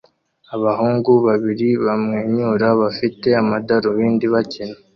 [0.55, 4.75] Abahungu babiri bamwenyura bafite amadarubindi bakina